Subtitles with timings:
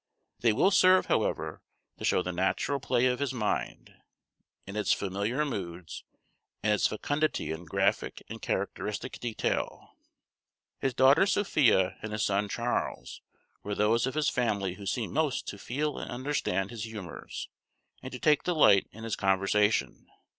[0.39, 1.61] They will serve, however,
[1.99, 3.93] to show the natural play of his mind,
[4.65, 6.03] in its familiar moods,
[6.63, 9.95] and its fecundity in graphic and characteristic detail.
[10.79, 13.21] His daughter Sophia and his son Charles
[13.61, 17.47] were those of his family who seemed most to feel and understand his humors,
[18.01, 20.07] and to take delight in his conversation.